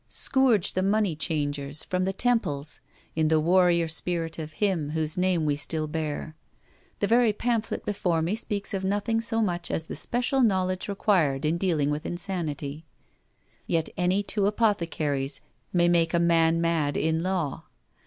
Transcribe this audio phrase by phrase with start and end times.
[0.09, 2.79] Scourge the money changers from the temples,
[3.15, 6.35] in the warrior spirit of Him whose name we still bear.
[7.01, 10.87] The very pamphlet before me speaks of nothing so much as of the special knowledge
[10.89, 12.83] required in dealing with insanity;
[13.67, 15.39] yet any two apothecaries
[15.71, 17.65] may make a man mad in law.